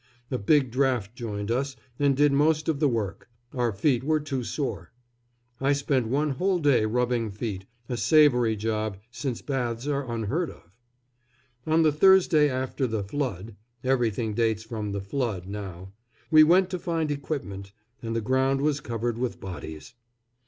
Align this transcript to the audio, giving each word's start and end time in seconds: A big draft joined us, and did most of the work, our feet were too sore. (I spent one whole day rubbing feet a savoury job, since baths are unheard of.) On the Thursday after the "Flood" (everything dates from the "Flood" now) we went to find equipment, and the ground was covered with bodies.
A 0.31 0.39
big 0.39 0.71
draft 0.71 1.13
joined 1.15 1.51
us, 1.51 1.75
and 1.99 2.17
did 2.17 2.31
most 2.31 2.67
of 2.67 2.79
the 2.79 2.87
work, 2.89 3.29
our 3.53 3.71
feet 3.71 4.03
were 4.03 4.19
too 4.19 4.43
sore. 4.43 4.91
(I 5.59 5.73
spent 5.73 6.07
one 6.07 6.31
whole 6.31 6.57
day 6.57 6.85
rubbing 6.87 7.29
feet 7.29 7.67
a 7.87 7.95
savoury 7.97 8.55
job, 8.55 8.97
since 9.11 9.43
baths 9.43 9.85
are 9.85 10.11
unheard 10.11 10.49
of.) 10.49 10.75
On 11.67 11.83
the 11.83 11.91
Thursday 11.91 12.49
after 12.49 12.87
the 12.87 13.03
"Flood" 13.03 13.55
(everything 13.83 14.33
dates 14.33 14.63
from 14.63 14.91
the 14.91 15.01
"Flood" 15.01 15.45
now) 15.47 15.93
we 16.31 16.41
went 16.43 16.71
to 16.71 16.79
find 16.79 17.11
equipment, 17.11 17.71
and 18.01 18.15
the 18.15 18.21
ground 18.21 18.59
was 18.61 18.79
covered 18.79 19.19
with 19.19 19.39
bodies. 19.39 19.93